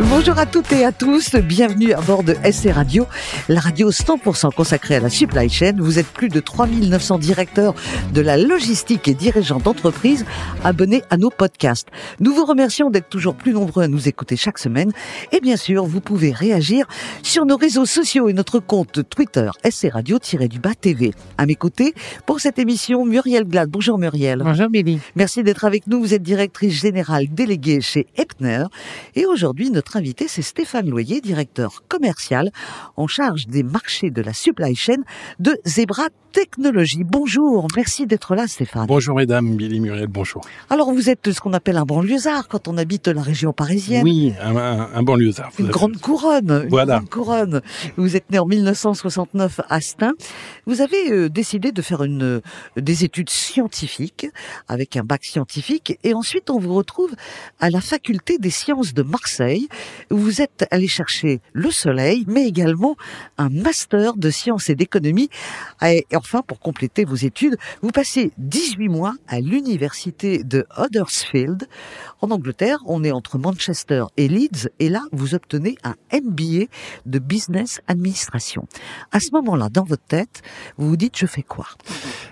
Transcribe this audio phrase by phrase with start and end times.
[0.00, 3.06] Bonjour à toutes et à tous, bienvenue à bord de SC Radio,
[3.48, 5.74] la radio 100% consacrée à la supply chain.
[5.78, 7.74] Vous êtes plus de 3900 directeurs
[8.14, 10.24] de la logistique et dirigeants d'entreprise
[10.64, 11.88] abonnés à nos podcasts.
[12.20, 14.92] Nous vous remercions d'être toujours plus nombreux à nous écouter chaque semaine
[15.30, 16.86] et bien sûr, vous pouvez réagir
[17.22, 21.12] sur nos réseaux sociaux et notre compte Twitter SC Radio-du-bas TV.
[21.36, 23.68] À mes côtés, pour cette émission, Muriel Glad.
[23.68, 24.40] Bonjour Muriel.
[24.42, 25.00] Bonjour Billy.
[25.16, 26.00] Merci d'être avec nous.
[26.00, 28.64] Vous êtes directrice générale déléguée chez Epner
[29.14, 32.50] et aujourd'hui, notre invité, c'est Stéphane Loyer, directeur commercial
[32.96, 35.02] en charge des marchés de la supply chain
[35.38, 37.04] de Zebra Technologies.
[37.04, 38.86] Bonjour, merci d'être là Stéphane.
[38.86, 40.42] Bonjour mesdames, Billy Muriel, bonjour.
[40.70, 44.02] Alors vous êtes ce qu'on appelle un banlieusard quand on habite la région parisienne.
[44.02, 45.50] Oui, un, un, un banlieusard.
[45.58, 46.62] Une grande couronne.
[46.64, 46.96] Une voilà.
[46.96, 47.60] grande couronne.
[47.98, 50.12] Vous êtes né en 1969 à Stein.
[50.66, 52.40] Vous avez euh, décidé de faire une, euh,
[52.76, 54.26] des études scientifiques
[54.68, 57.10] avec un bac scientifique et ensuite on vous retrouve
[57.60, 59.68] à la faculté des sciences de Marseille
[60.10, 62.96] vous êtes allé chercher le soleil mais également
[63.38, 65.28] un master de sciences et d'économie
[65.82, 71.66] et enfin pour compléter vos études vous passez 18 mois à l'université de Huddersfield
[72.20, 76.66] en Angleterre on est entre Manchester et Leeds et là vous obtenez un MBA
[77.06, 78.66] de business administration
[79.12, 80.42] à ce moment-là dans votre tête
[80.76, 81.66] vous vous dites je fais quoi?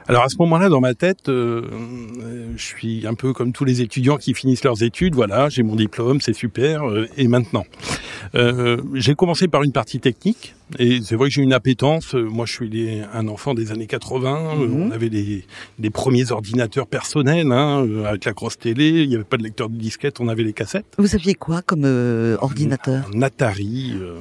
[0.08, 1.62] Alors à ce moment-là, dans ma tête, euh,
[2.56, 5.14] je suis un peu comme tous les étudiants qui finissent leurs études.
[5.14, 6.88] Voilà, j'ai mon diplôme, c'est super.
[6.88, 7.64] euh, maintenant,
[8.36, 10.54] Euh, j'ai commencé par une partie technique.
[10.78, 12.14] Et c'est vrai que j'ai une appétence.
[12.14, 14.50] Euh, Moi, je suis les- un enfant des années 80.
[14.60, 14.82] Euh, Mhm.
[14.82, 15.44] On avait les,
[15.80, 19.02] les premiers ordinateurs personnels, hein, avec la grosse télé.
[19.02, 20.84] Il n'y avait pas de lecteur de disquette, on avait les cassettes.
[20.98, 23.10] vous aviez quoi comme euh, ordinateur?
[23.16, 24.14] Un Atari, euh,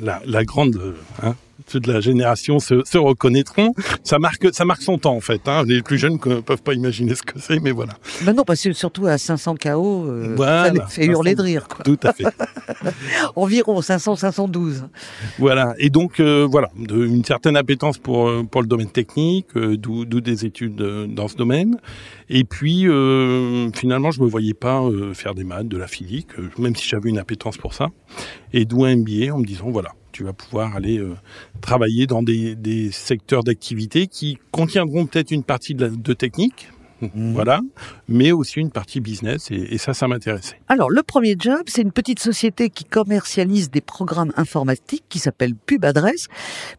[0.00, 1.34] la, la grande, hein,
[1.66, 3.74] ceux de la génération se, se reconnaîtront.
[4.02, 5.40] Ça marque, ça marque son temps en fait.
[5.46, 5.64] Hein.
[5.66, 7.94] Les plus jeunes ne peuvent pas imaginer ce que c'est, mais voilà.
[8.22, 10.66] Ben non, parce que surtout à 500 KO, euh, Voilà.
[10.66, 11.68] ça les fait hurler de rire.
[11.68, 11.84] Quoi.
[11.84, 12.24] Tout à fait.
[13.36, 14.82] Environ 500-512.
[15.38, 15.74] voilà.
[15.78, 19.76] Et donc euh, voilà, de, une certaine appétence pour euh, pour le domaine technique, euh,
[19.76, 21.78] d'où des études euh, dans ce domaine.
[22.28, 24.82] Et puis euh, finalement, je me voyais pas
[25.14, 27.88] faire des maths, de la physique, même si j'avais une appétence pour ça.
[28.52, 31.14] Et d'où un MBA en me disant voilà, tu vas pouvoir aller euh,
[31.60, 36.68] travailler dans des, des secteurs d'activité qui contiendront peut-être une partie de, la, de technique,
[37.02, 37.32] Mhm.
[37.34, 37.60] voilà,
[38.06, 39.50] mais aussi une partie business.
[39.50, 40.60] Et, et ça, ça m'intéressait.
[40.68, 45.54] Alors, le premier job, c'est une petite société qui commercialise des programmes informatiques qui s'appelle
[45.56, 46.28] Pub Adresse.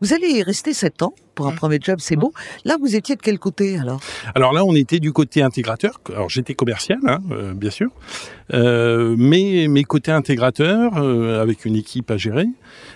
[0.01, 1.57] Vous allez y rester 7 ans pour un Mhm.
[1.57, 2.33] premier job, c'est beau.
[2.65, 3.99] Là, vous étiez de quel côté alors?
[4.35, 5.99] Alors là, on était du côté intégrateur.
[6.13, 7.89] Alors j'étais commercial, hein, euh, bien sûr,
[8.53, 12.45] euh, mais mes côtés intégrateur euh, avec une équipe à gérer.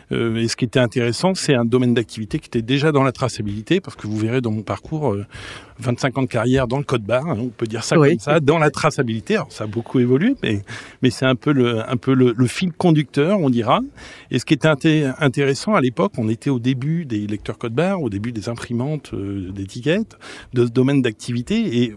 [0.10, 3.82] Et ce qui était intéressant, c'est un domaine d'activité qui était déjà dans la traçabilité,
[3.82, 5.26] parce que vous verrez dans mon parcours, euh,
[5.80, 8.12] 25 ans de carrière dans le code barre, hein, on peut dire ça Oui.
[8.12, 9.36] comme ça, dans la traçabilité.
[9.36, 10.64] Alors ça a beaucoup évolué, mais
[11.02, 13.82] mais c'est un peu le un peu le, le fil conducteur, on dira.
[14.32, 17.74] Et ce qui était inté- intéressant à l'époque, on était au début des lecteurs code
[17.74, 20.18] barre, au début des imprimantes euh, d'étiquettes,
[20.54, 21.94] de ce domaine d'activité, et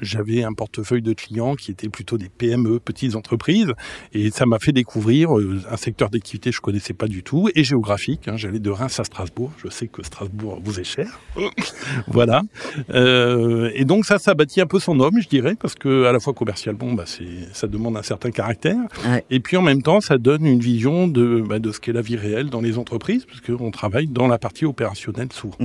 [0.00, 3.72] j'avais un portefeuille de clients qui étaient plutôt des PME, petites entreprises,
[4.12, 7.48] et ça m'a fait découvrir euh, un secteur d'activité que je connaissais pas du tout,
[7.54, 8.28] et géographique.
[8.28, 8.36] hein.
[8.36, 9.52] J'allais de Reims à Strasbourg.
[9.62, 11.18] Je sais que Strasbourg vous est cher.
[12.08, 12.42] voilà.
[12.90, 16.12] Euh, et donc ça, ça bâtit un peu son homme, je dirais, parce que à
[16.12, 17.04] la fois commercialement, bah,
[17.52, 19.24] ça demande un certain caractère, Ouais.
[19.30, 22.00] et puis en même temps, ça donne une vision de, bah, de ce qu'est la
[22.02, 25.56] vie réelle dans les entreprises, parce qu'on travaille dans la partie opérationnelle souvent.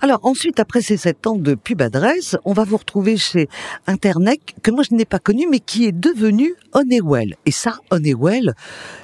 [0.00, 3.48] Alors, ensuite, après ces 7 ans de Pub Adresse, on va vous retrouver chez
[3.86, 7.36] Internet, que moi je n'ai pas connu, mais qui est devenu Honeywell.
[7.46, 8.54] Et ça, Honeywell,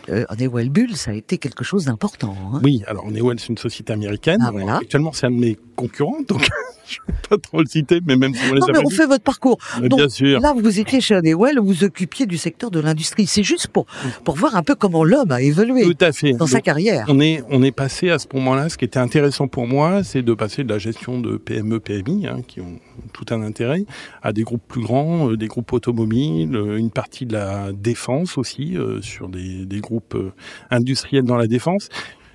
[0.09, 2.35] euh, Honeywell Bull, ça a été quelque chose d'important.
[2.55, 2.61] hein.
[2.63, 4.41] Oui, alors Honeywell, c'est une société américaine.
[4.43, 4.77] Ah, voilà.
[4.77, 6.43] Actuellement, c'est un de mes concurrents, donc
[6.89, 8.91] je ne vais pas trop le citer, mais même si on les Non, mais on
[8.91, 9.59] fait votre parcours.
[9.81, 10.41] donc, bien sûr.
[10.41, 13.27] Là, vous étiez chez Honeywell, vous vous occupiez du secteur de l'industrie.
[13.27, 13.87] C'est juste pour,
[14.25, 16.33] pour voir un peu comment l'homme a évolué Tout à fait.
[16.33, 17.07] dans sa carrière.
[17.09, 20.23] on est, on est passé à ce moment-là, ce qui était intéressant pour moi, c'est
[20.23, 22.79] de passer de la gestion de PME, PMI, hein, qui ont
[23.13, 23.85] tout un intérêt,
[24.23, 28.37] à des groupes plus grands, euh, des groupes automobiles, euh, une partie de la défense
[28.39, 30.33] aussi, euh, sur des, des groupes euh,
[30.71, 31.89] industriels dans la défense.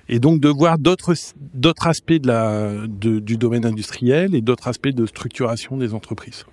[0.08, 1.14] Et donc de voir d'autres
[1.52, 6.44] d'autres aspects de la de, du domaine industriel et d'autres aspects de structuration des entreprises.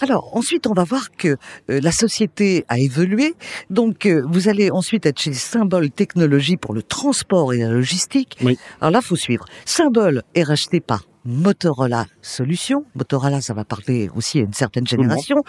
[0.00, 1.28] Alors ensuite, on va voir que
[1.70, 3.34] euh, la société a évolué.
[3.70, 8.36] Donc euh, vous allez ensuite être chez Symbol Technologies pour le transport et la logistique.
[8.42, 8.58] Oui.
[8.80, 9.44] Alors là, faut suivre.
[9.64, 12.84] Symbol est racheté par Motorola Solutions.
[12.94, 15.42] Motorola, ça va parler aussi à une certaine génération.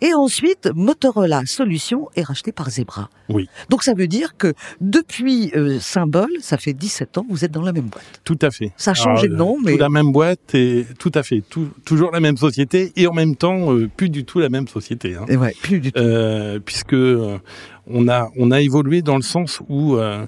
[0.00, 3.08] Et ensuite, Motorola Solutions est racheté par Zebra.
[3.28, 3.48] Oui.
[3.68, 7.62] Donc ça veut dire que depuis euh, Symbole, ça fait 17 ans, vous êtes dans
[7.62, 8.20] la même boîte.
[8.24, 8.72] Tout à fait.
[8.76, 9.72] Ça a changé de nom, mais...
[9.72, 11.42] Tout la même boîte et tout à fait.
[11.48, 14.68] Tout, toujours la même société et en même temps, euh, plus du tout la même
[14.68, 15.14] société.
[15.14, 15.24] Hein.
[15.28, 16.00] Et ouais, plus du tout.
[16.00, 17.38] Euh, puisque euh,
[17.86, 20.26] on a, on a évolué dans le sens où euh,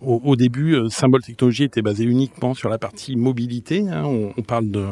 [0.00, 3.84] au, début, euh, Symbole Technologie était basé uniquement sur la partie mobilité.
[3.88, 4.04] Hein.
[4.04, 4.84] On, parle de,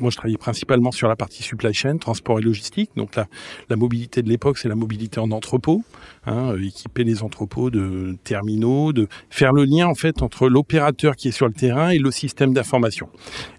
[0.00, 2.90] moi, je travaillais principalement sur la partie supply chain, transport et logistique.
[2.96, 3.26] Donc la,
[3.68, 5.82] la mobilité de l'époque, c'est la mobilité en entrepôt,
[6.24, 11.28] hein, équiper les entrepôts de terminaux, de faire le lien en fait entre l'opérateur qui
[11.28, 13.08] est sur le terrain et le système d'information.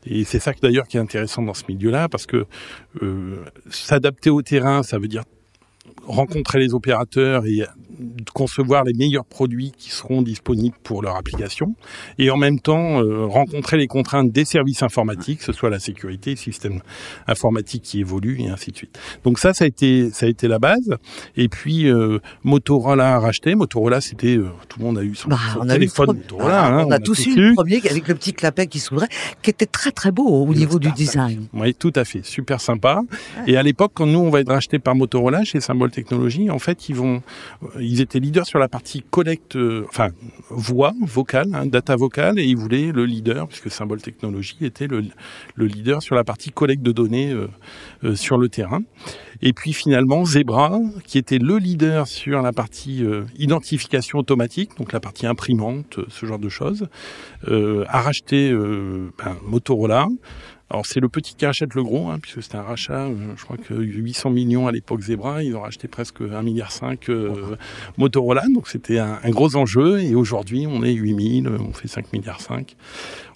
[0.06, 2.45] Et c'est ça d'ailleurs qui est intéressant dans ce milieu-là, parce que
[3.01, 5.24] euh, s'adapter au terrain, ça veut dire
[6.05, 7.63] rencontrer les opérateurs et
[8.33, 11.75] concevoir les meilleurs produits qui seront disponibles pour leur application
[12.17, 15.79] et en même temps euh, rencontrer les contraintes des services informatiques, que ce soit la
[15.79, 16.81] sécurité, le système
[17.27, 19.00] informatique qui évolue et ainsi de suite.
[19.23, 20.97] Donc ça, ça a été, ça a été la base.
[21.38, 23.55] Et puis euh, Motorola a racheté.
[23.55, 26.65] Motorola, c'était euh, tout le monde a eu son, bah, son téléphone a Motorola.
[26.65, 29.09] Hein, on, on, a, tous eu le premier avec le petit clapet qui s'ouvrait,
[29.41, 31.47] qui était très très beau au niveau du design.
[31.53, 33.01] Oui, tout à fait, super sympa.
[33.47, 36.59] Et à l'époque, quand nous on va être racheté par Motorola chez Symbol Technologies, en
[36.59, 37.21] fait, ils vont,
[37.79, 40.09] ils étaient leaders sur la partie collecte, euh, enfin
[40.49, 45.05] voix vocale, hein, data vocale, et ils voulaient le leader puisque Symbol Technologies était le,
[45.55, 47.47] le leader sur la partie collecte de données euh,
[48.03, 48.81] euh, sur le terrain.
[49.41, 54.93] Et puis finalement, Zebra, qui était le leader sur la partie euh, identification automatique, donc
[54.93, 56.87] la partie imprimante, euh, ce genre de choses,
[57.47, 60.07] euh, a racheté euh, ben, Motorola.
[60.69, 63.44] Alors c'est le petit qui rachète le gros, hein, puisque c'était un rachat, euh, je
[63.44, 66.71] crois que 800 millions à l'époque Zebra, ils ont racheté presque 1,5 milliard
[67.10, 67.57] euh,
[67.98, 72.12] Motorola, donc c'était un, un, gros enjeu, et aujourd'hui on est 8000, on fait 5
[72.13, 72.75] milliards 5,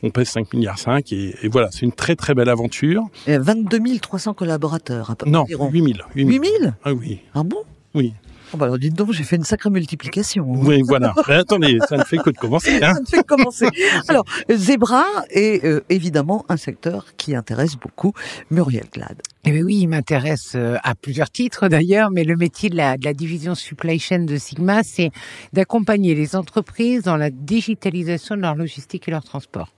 [0.02, 3.04] on pèse 5 milliards 5, et, et voilà, c'est une très très belle aventure.
[3.28, 5.70] Et 22 300 collaborateurs, à peu Non, environ.
[5.70, 6.04] 8000.
[6.16, 7.64] 8000 Ah oui, Ah bon?
[7.94, 8.14] Oui.
[8.54, 10.46] Oh bah alors dites donc, j'ai fait une sacrée multiplication.
[10.48, 11.14] Oui, voilà.
[11.28, 12.80] Mais attendez, ça ne fait que de commencer.
[12.84, 13.68] Hein Ça ne fait que commencer.
[14.08, 18.14] Alors, Zebra est euh, évidemment un secteur qui intéresse beaucoup
[18.52, 19.22] Muriel Glad.
[19.50, 22.98] Eh bien oui, il m'intéresse euh, à plusieurs titres d'ailleurs, mais le métier de la,
[22.98, 25.10] de la division supply chain de Sigma, c'est
[25.54, 29.70] d'accompagner les entreprises dans la digitalisation de leur logistique et leur transport.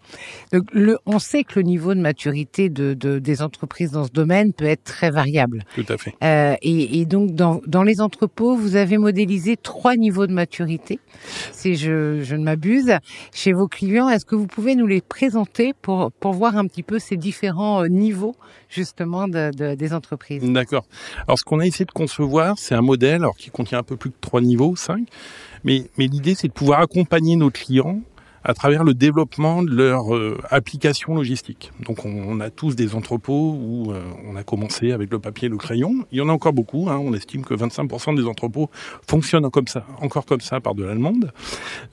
[0.51, 4.12] Donc, le, on sait que le niveau de maturité de, de, des entreprises dans ce
[4.12, 5.63] domaine peut être très variable.
[5.75, 6.15] Tout à fait.
[6.24, 11.00] Euh, et, et, donc, dans, dans les entrepôts, vous avez modélisé trois niveaux de maturité,
[11.51, 12.98] si je, je ne m'abuse,
[13.36, 14.10] chez vos clients.
[14.10, 17.83] Est-ce que vous pouvez nous les présenter pour, pour voir un petit peu ces différents
[17.83, 18.36] euh, niveaux,
[18.68, 20.85] justement, de, de, des entreprises D'accord.
[21.27, 23.97] Alors, ce qu'on a essayé de concevoir, c'est un modèle alors, qui contient un peu
[23.97, 25.07] plus que trois niveaux, cinq.
[25.63, 28.01] Mais, l'idée, c'est de pouvoir accompagner nos clients
[28.41, 31.73] à travers le développement de leur euh, application logistique.
[31.81, 35.50] Donc on, a tous des entrepôts où euh, on a commencé avec le papier et
[35.50, 36.05] le crayon.
[36.13, 36.89] Il y en a encore beaucoup.
[36.89, 36.97] Hein.
[37.00, 38.69] On estime que 25% des entrepôts
[39.05, 41.33] fonctionnent comme ça, encore comme ça par de l'allemande.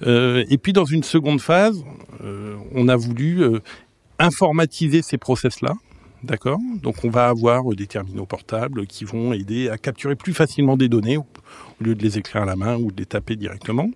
[0.07, 1.85] Euh, et puis dans une seconde phase,
[2.23, 3.43] euh, on a voulu
[4.21, 5.75] informatiser ces process-là.
[6.27, 10.77] D'accord Donc on va avoir des terminaux portables qui vont aider à capturer plus facilement
[10.77, 11.25] des données au
[11.81, 13.89] lieu de les écrire à la main ou de les taper directement.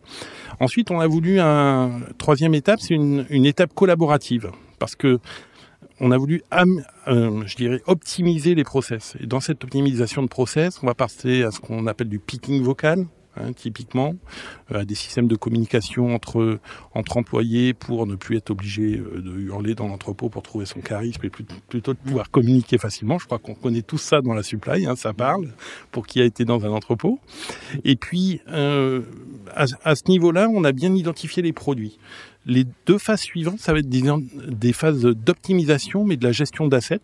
[0.60, 5.18] Ensuite, on a voulu un troisième étape, c'est une, une, étape collaborative parce que
[5.98, 6.42] on a voulu,
[7.08, 9.16] euh, je dirais, optimiser les process.
[9.20, 12.62] Et dans cette optimisation de process, on va passer à ce qu'on appelle du picking
[12.62, 13.06] vocal,
[13.40, 14.14] Hein, typiquement,
[14.72, 16.58] euh, des systèmes de communication entre,
[16.94, 20.80] entre employés pour ne plus être obligé euh, de hurler dans l'entrepôt pour trouver son
[20.80, 23.18] charisme et plutôt de pouvoir communiquer facilement.
[23.18, 25.48] Je crois qu'on connaît tout ça dans la supply, hein, ça parle,
[25.90, 27.18] pour qui a été dans un entrepôt.
[27.84, 29.02] Et puis, euh,
[29.54, 31.98] à, à ce niveau-là, on a bien identifié les produits.
[32.46, 37.00] Les deux phases suivantes, ça va être des, phases d'optimisation, mais de la gestion d'assets.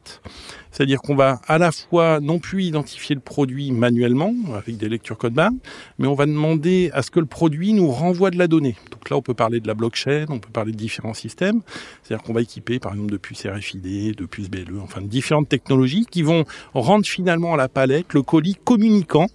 [0.71, 5.19] C'est-à-dire qu'on va à la fois non plus identifier le produit manuellement, avec des lectures
[5.19, 5.52] code barre,
[5.99, 8.76] mais on va demander à ce que le produit nous renvoie de la donnée.
[8.90, 11.61] Donc là, on peut parler de la blockchain, on peut parler de différents systèmes.
[12.02, 15.49] C'est-à-dire qu'on va équiper, par exemple, de puces RFID, de puces BLE, enfin de différentes
[15.49, 19.28] technologies qui vont rendre finalement à la palette le colis communicant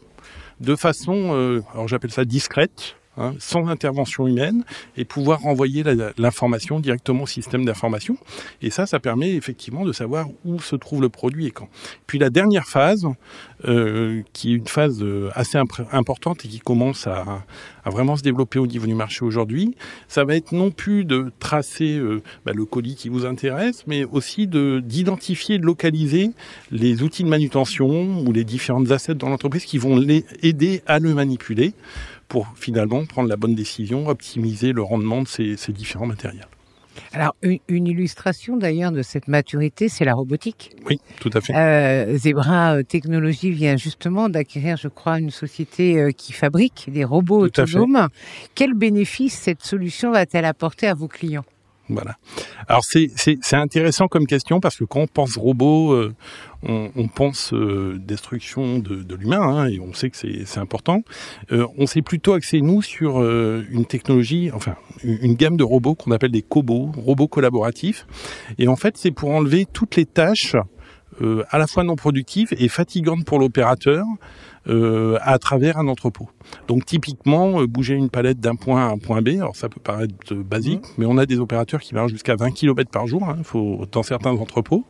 [0.62, 4.64] de façon, euh, alors j'appelle ça discrète, Hein, sans intervention humaine
[4.96, 5.84] et pouvoir renvoyer
[6.18, 8.16] l'information directement au système d'information.
[8.62, 11.68] Et ça, ça permet effectivement de savoir où se trouve le produit et quand.
[12.08, 13.06] Puis la dernière phase,
[13.68, 15.04] euh, qui est une phase
[15.34, 15.58] assez
[15.92, 17.44] importante et qui commence à,
[17.86, 19.76] vraiment se développer au niveau du marché aujourd'hui,
[20.08, 24.06] ça va être non plus de tracer euh, bah, le colis qui vous intéresse, mais
[24.06, 26.32] aussi d'identifier de localiser
[26.72, 31.00] les outils de manutention ou les différentes assets dans l'entreprise qui vont les aider à
[31.00, 31.74] le manipuler
[32.32, 36.48] pour finalement prendre la bonne décision, optimiser le rendement de ces, ces différents matériels.
[37.12, 40.72] Alors, une, une illustration d'ailleurs de cette maturité, c'est la robotique.
[40.86, 41.54] Oui, tout à fait.
[41.54, 47.04] Euh, Zebra euh, Technologies vient justement d'acquérir, je crois, une société euh, qui fabrique des
[47.04, 48.08] robots Tout autonomes.
[48.56, 51.44] Quel bénéfice cette solution va-t-elle apporter à vos clients?
[52.68, 56.14] Alors c'est intéressant comme question parce que quand on pense robot, euh,
[56.64, 61.04] on, pense euh, destruction de, l'humain hein, et on sait que c'est important.
[61.52, 66.12] Euh, on s'est plutôt axé nous sur une technologie, enfin une, gamme de robots qu'on
[66.12, 68.06] appelle des cobots, robots collaboratifs.
[68.58, 70.56] Et en fait c'est pour enlever toutes les tâches
[71.50, 74.06] à la fois non productives et fatigantes pour l'opérateur
[74.68, 76.30] euh, à travers un entrepôt.
[76.68, 79.80] Donc typiquement, euh, bouger une palette d'un point à un point B, alors ça peut
[79.80, 83.28] paraître euh, basique, mais on a des opérateurs qui marchent jusqu'à 20 km par jour,
[83.28, 84.86] hein, faut, dans certains entrepôts,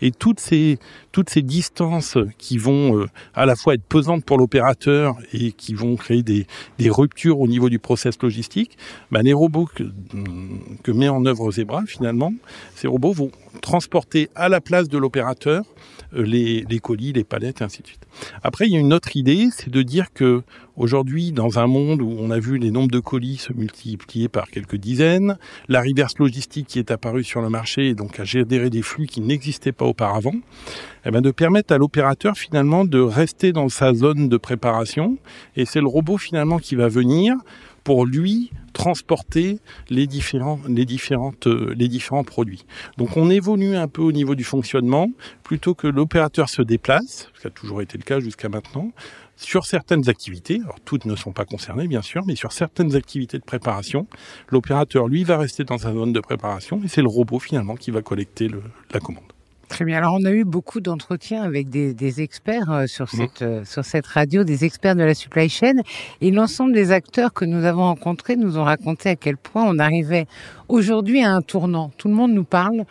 [0.00, 0.78] et toutes ces,
[1.12, 5.74] toutes ces distances qui vont euh, à la fois être pesantes pour l'opérateur et qui
[5.74, 6.46] vont créer des,
[6.78, 8.76] des ruptures au niveau du process logistique,
[9.10, 9.84] bah, les robots que,
[10.82, 12.32] que met en œuvre Zebra, finalement,
[12.74, 15.64] ces robots vont transporter à la place de l'opérateur
[16.12, 18.06] les, les colis, les palettes, et ainsi de suite.
[18.42, 19.11] Après, il y a une autre
[19.50, 20.42] c'est de dire que
[20.74, 24.48] aujourd'hui, dans un monde où on a vu les nombres de colis se multiplier par
[24.48, 25.36] quelques dizaines,
[25.68, 29.06] la reverse logistique qui est apparue sur le marché et donc à gérer des flux
[29.06, 30.34] qui n'existaient pas auparavant,
[31.04, 35.18] eh ben de permettre à l'opérateur finalement de rester dans sa zone de préparation.
[35.56, 37.34] Et c'est le robot finalement qui va venir
[37.84, 39.58] pour lui transporter
[39.90, 42.64] les différents les différentes euh, les différents produits.
[42.98, 45.08] Donc on évolue un peu au niveau du fonctionnement
[45.42, 48.92] plutôt que l'opérateur se déplace, ce qui a toujours été le cas jusqu'à maintenant,
[49.36, 53.38] sur certaines activités, alors toutes ne sont pas concernées bien sûr, mais sur certaines activités
[53.38, 54.06] de préparation,
[54.48, 57.90] l'opérateur lui va rester dans sa zone de préparation et c'est le robot finalement qui
[57.90, 58.62] va collecter le,
[58.92, 59.31] la commande.
[59.72, 59.96] Très bien.
[59.96, 63.20] Alors, on a eu beaucoup d'entretiens avec des, des experts euh, sur Mhm.
[63.20, 65.76] cette euh, sur cette radio, des experts de la supply chain,
[66.20, 69.78] et l'ensemble des acteurs que nous avons rencontrés nous ont raconté à quel point on
[69.78, 70.26] arrivait
[70.68, 71.90] aujourd'hui à un tournant.
[71.96, 72.84] Tout le monde nous parle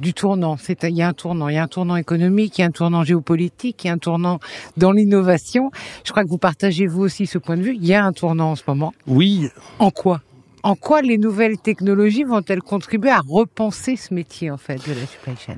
[0.00, 0.56] du tournant.
[0.56, 2.68] C'est il y a un tournant, il y a un tournant économique, il y a
[2.68, 4.38] un tournant géopolitique, il y a un tournant
[4.76, 5.72] dans l'innovation.
[6.04, 7.74] Je crois que vous partagez vous aussi ce point de vue.
[7.74, 8.94] Il y a un tournant en ce moment.
[9.08, 9.48] Oui,
[9.80, 10.20] En quoi?
[10.62, 15.06] En quoi les nouvelles technologies vont-elles contribuer à repenser ce métier en fait de la
[15.06, 15.56] supply chain?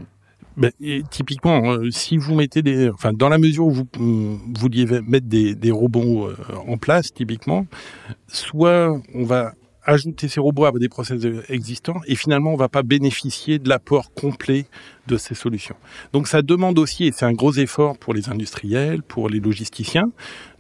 [0.57, 0.73] Ben,
[1.11, 5.71] typiquement, euh, si vous mettez des, enfin, dans la mesure où vous vouliez mettre des,
[5.71, 7.67] robots euh, en place, typiquement,
[8.27, 9.55] soit on va
[9.85, 14.13] ajouter ces robots à des process existants et finalement on va pas bénéficier de l'apport
[14.13, 14.67] complet
[15.07, 15.77] de ces solutions.
[16.13, 20.11] Donc ça demande aussi, et c'est un gros effort pour les industriels, pour les logisticiens,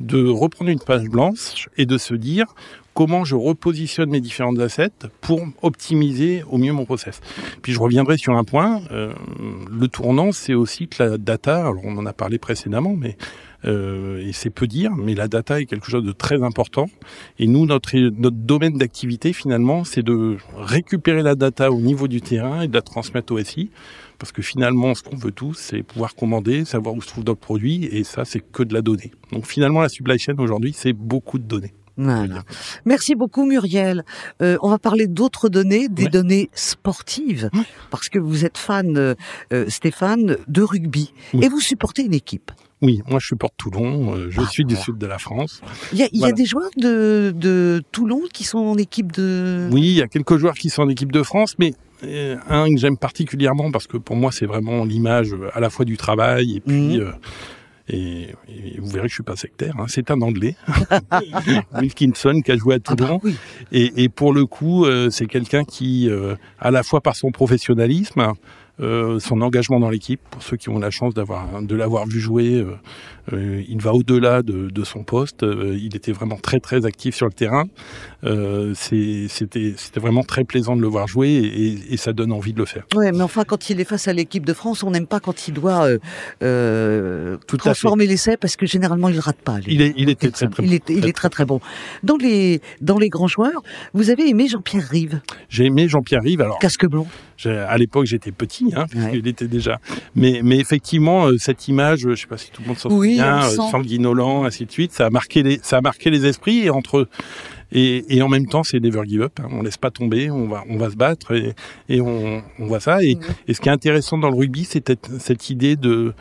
[0.00, 2.46] de reprendre une page blanche et de se dire
[2.94, 7.20] comment je repositionne mes différentes assets pour optimiser au mieux mon process.
[7.62, 9.12] Puis je reviendrai sur un point, euh,
[9.70, 13.16] le tournant c'est aussi que la data, alors on en a parlé précédemment, mais
[13.66, 16.88] euh, et c'est peu dire, mais la data est quelque chose de très important.
[17.38, 22.20] Et nous, notre, notre domaine d'activité, finalement, c'est de récupérer la data au niveau du
[22.20, 23.70] terrain et de la transmettre au SI.
[24.18, 27.40] Parce que finalement, ce qu'on veut tous, c'est pouvoir commander, savoir où se trouve notre
[27.40, 29.12] produit, et ça, c'est que de la donnée.
[29.32, 31.72] Donc finalement, la supply chain aujourd'hui, c'est beaucoup de données.
[32.04, 32.42] Voilà.
[32.84, 34.04] Merci beaucoup Muriel.
[34.42, 36.08] Euh, on va parler d'autres données, des Ouais.
[36.10, 37.60] données sportives, Ouais.
[37.90, 39.14] parce que vous êtes fan, euh,
[39.52, 41.44] euh, Stéphane, de rugby, Oui.
[41.44, 42.50] et vous supportez une équipe.
[42.82, 45.60] Oui, moi je supporte Toulon, euh, je Ah, suis du sud de la France.
[45.92, 49.68] Il y a, y des joueurs de, de Toulon qui sont en équipe de...
[49.70, 52.78] Oui, il y a quelques joueurs qui sont en équipe de France, mais un que
[52.78, 56.60] j'aime particulièrement parce que pour moi c'est vraiment l'image à la fois du travail et
[56.60, 57.12] puis Mhm.
[57.90, 59.74] Et, et vous verrez que je suis pas sectaire.
[59.78, 60.54] hein, c'est un Anglais,
[61.74, 63.20] Wilkinson, qui a joué à Ah bah Toulon.
[63.24, 63.34] oui.
[63.72, 67.30] Et, et pour le coup, euh, c'est quelqu'un qui, euh, à la fois par son
[67.30, 68.32] professionnalisme,
[68.80, 72.18] euh, son engagement dans l'équipe, pour ceux qui ont la chance d'avoir de l'avoir vu
[72.20, 72.64] jouer,
[73.32, 75.42] il va au-delà de, de son poste.
[75.44, 77.66] Il était vraiment très très actif sur le terrain.
[78.24, 82.58] Euh, C'était vraiment très plaisant de le voir jouer et, et- ça donne envie de
[82.58, 82.84] le faire.
[82.94, 85.48] Ouais, mais enfin, quand il est face à l'équipe de France, on n'aime pas quand
[85.48, 85.98] il doit euh,
[86.42, 89.58] euh, Tout transformer l'essai parce que généralement il rate pas.
[89.66, 91.60] Il, est, il était très très il il est très très bon.
[92.02, 93.62] Dans les dans les grands joueurs,
[93.94, 96.40] vous avez aimé Jean-Pierre Rive, J'ai aimé Jean-Pierre Rive.
[96.40, 97.06] Alors casque blond.
[97.46, 99.12] À l'époque, j'étais petit, hein, Ouais.
[99.12, 99.78] qu'il était déjà.
[100.14, 103.12] Mais, mais effectivement, euh, cette image, je sais pas si tout le monde s'en Oui,
[103.16, 106.58] souvient, euh, sanguinolent, ainsi de suite, ça a marqué les, ça a marqué les esprits
[106.66, 107.08] et entre
[107.72, 109.38] et, et en même temps, c'est never give up.
[109.40, 111.54] Hein, on laisse pas tomber, on va, on va se battre et,
[111.88, 113.02] et on, on voit ça.
[113.02, 113.22] Et, Mhm.
[113.48, 116.12] et ce qui est intéressant dans le rugby, c'est cette, cette idée de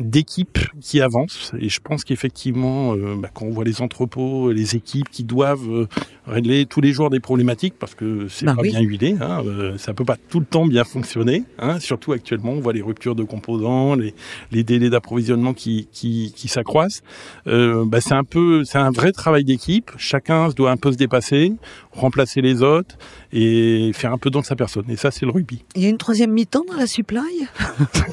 [0.00, 1.52] d'équipes qui avancent.
[1.60, 5.68] Et je pense qu'effectivement, euh, bah, quand on voit les entrepôts, les équipes qui doivent
[5.70, 5.86] euh,
[6.26, 8.70] régler tous les jours des problématiques, parce que c'est Bah pas oui.
[8.70, 11.44] bien huilé, hein, euh, ça peut pas tout le temps bien fonctionner.
[11.58, 14.14] Hein, surtout actuellement, on voit les ruptures de composants, les,
[14.52, 17.02] les délais d'approvisionnement qui, qui, qui s'accroissent.
[17.46, 19.90] Euh, bah, c'est un peu, c'est un vrai travail d'équipe.
[19.96, 21.52] Chacun doit un peu se dépasser,
[21.92, 22.96] remplacer les autres
[23.32, 24.84] et faire un peu dans de sa personne.
[24.88, 25.64] Et ça, c'est le rugby.
[25.74, 27.20] Il y a une troisième mi-temps dans la supply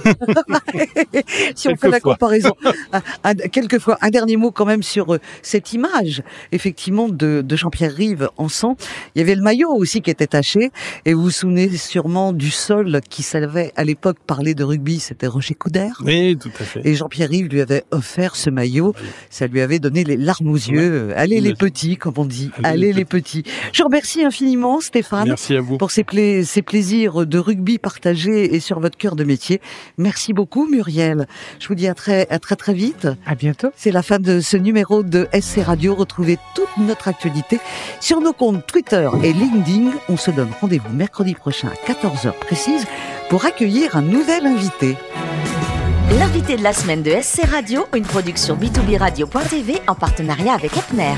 [1.56, 2.52] Si on fait la comparaison,
[3.52, 8.30] quelquefois, un dernier mot quand même sur euh, cette image, effectivement, de, de Jean-Pierre Rive
[8.38, 8.76] en sang.
[9.16, 10.72] Il y avait le maillot aussi qui était taché,
[11.06, 15.28] et vous vous souvenez sûrement du sol qui savait à l'époque parler de rugby, c'était
[15.28, 16.02] Roger Coudert.
[16.04, 16.82] Oui, tout à fait.
[16.84, 18.94] Et Jean-Pierre Rive lui avait offert ce maillot.
[19.30, 21.14] Ça lui avait donné les larmes aux yeux.
[21.16, 22.52] Allez les petits, comme on dit.
[22.58, 23.44] Allez Allez les les petits.
[23.72, 25.78] Je remercie infiniment Stéphane Merci à vous.
[25.78, 29.62] pour ces, pla- ces plaisirs de rugby partagés et sur votre cœur de métier.
[29.98, 31.28] Merci beaucoup Muriel.
[31.60, 33.08] Je vous dis à très, à très très vite.
[33.26, 33.70] À bientôt.
[33.76, 35.96] C'est la fin de ce numéro de SC Radio.
[35.96, 37.60] Retrouvez toute notre actualité
[38.02, 39.92] sur nos comptes Twitter et LinkedIn.
[40.10, 42.86] On se donne rendez-vous mercredi prochain à 14h précise
[43.30, 44.96] pour accueillir un nouvel invité.
[46.20, 51.16] L'invité de la semaine de SC Radio, une production b2b radio.tv en partenariat avec Epner.